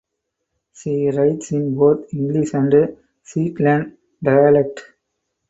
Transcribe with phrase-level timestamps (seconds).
[0.73, 4.81] She writes in both English and Shetland dialect.